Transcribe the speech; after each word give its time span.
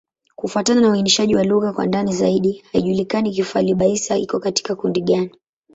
Kufuatana 0.35 0.81
na 0.81 0.89
uainishaji 0.89 1.35
wa 1.35 1.43
lugha 1.43 1.73
kwa 1.73 1.85
ndani 1.85 2.13
zaidi, 2.13 2.63
haijulikani 2.71 3.31
Kifali-Baissa 3.31 4.17
iko 4.17 4.39
katika 4.39 4.75
kundi 4.75 5.01
gani. 5.01 5.31